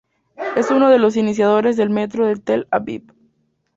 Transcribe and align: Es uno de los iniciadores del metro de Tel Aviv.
Es 0.55 0.71
uno 0.71 0.89
de 0.89 0.97
los 0.97 1.15
iniciadores 1.15 1.77
del 1.77 1.91
metro 1.91 2.25
de 2.25 2.35
Tel 2.37 2.67
Aviv. 2.71 3.13